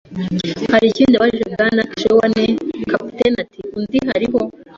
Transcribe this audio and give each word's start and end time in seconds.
“Hari 0.73 0.85
ikindi?” 0.91 1.13
yabajije 1.15 1.47
Bwana 1.53 1.81
Trelawney. 1.91 2.49
Kapiteni 2.91 3.35
ati: 3.43 3.59
“Undi.” 3.77 3.97
“Hariho 4.09 4.39